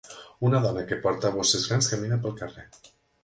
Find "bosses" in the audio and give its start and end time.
1.37-1.67